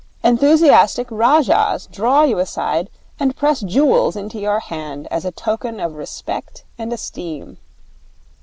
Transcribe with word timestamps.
Enthusiastic 0.23 1.07
rajahs 1.11 1.85
draw 1.91 2.23
you 2.23 2.39
aside 2.39 2.89
and 3.19 3.35
press 3.35 3.59
jewels 3.61 4.15
into 4.15 4.39
your 4.39 4.59
hand 4.59 5.07
as 5.11 5.25
a 5.25 5.31
token 5.31 5.79
of 5.79 5.93
respect 5.93 6.63
and 6.75 6.91
esteem. 6.91 7.59